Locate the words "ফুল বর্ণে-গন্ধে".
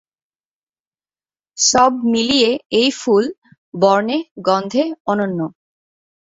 2.99-4.83